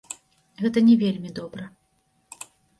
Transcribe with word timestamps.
Гэта 0.61 0.83
не 0.87 0.95
вельмі 1.05 1.29
добра. 1.43 1.71